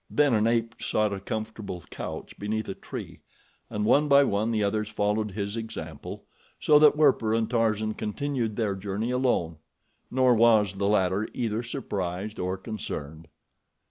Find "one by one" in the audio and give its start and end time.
3.85-4.49